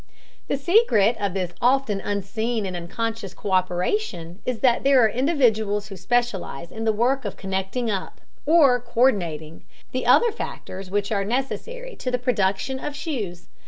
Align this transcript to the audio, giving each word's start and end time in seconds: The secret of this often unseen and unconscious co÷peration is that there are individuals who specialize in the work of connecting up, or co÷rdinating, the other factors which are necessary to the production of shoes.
The 0.47 0.57
secret 0.57 1.15
of 1.19 1.35
this 1.35 1.51
often 1.61 2.01
unseen 2.01 2.65
and 2.65 2.75
unconscious 2.75 3.35
co÷peration 3.35 4.37
is 4.47 4.61
that 4.61 4.83
there 4.83 4.99
are 5.03 5.07
individuals 5.07 5.89
who 5.89 5.95
specialize 5.95 6.71
in 6.71 6.85
the 6.85 6.91
work 6.91 7.23
of 7.23 7.37
connecting 7.37 7.91
up, 7.91 8.19
or 8.47 8.81
co÷rdinating, 8.81 9.61
the 9.91 10.07
other 10.07 10.31
factors 10.31 10.89
which 10.89 11.11
are 11.11 11.23
necessary 11.23 11.95
to 11.97 12.09
the 12.09 12.17
production 12.17 12.79
of 12.79 12.95
shoes. 12.95 13.47